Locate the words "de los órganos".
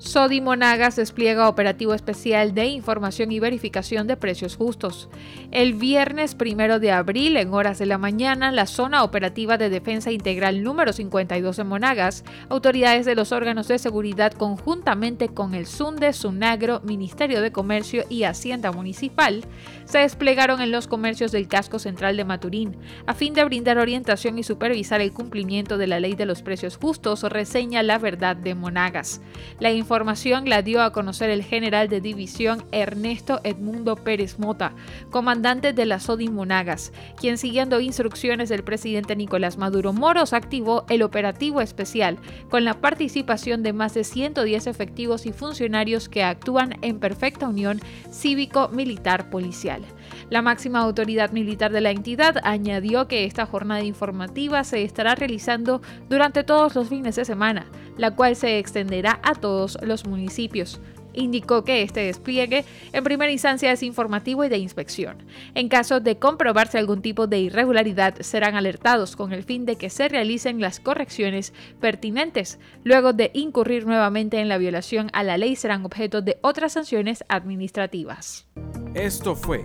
13.04-13.68